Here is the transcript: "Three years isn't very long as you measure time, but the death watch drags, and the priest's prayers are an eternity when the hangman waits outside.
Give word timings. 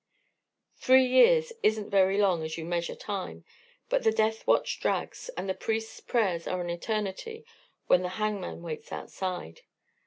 "Three 0.77 1.05
years 1.05 1.53
isn't 1.61 1.91
very 1.91 2.17
long 2.17 2.41
as 2.41 2.57
you 2.57 2.65
measure 2.65 2.95
time, 2.95 3.45
but 3.87 4.01
the 4.03 4.11
death 4.11 4.47
watch 4.47 4.79
drags, 4.79 5.29
and 5.37 5.47
the 5.47 5.53
priest's 5.53 5.99
prayers 5.99 6.47
are 6.47 6.59
an 6.59 6.71
eternity 6.71 7.45
when 7.85 8.01
the 8.01 8.09
hangman 8.17 8.63
waits 8.63 8.91
outside. 8.91 9.61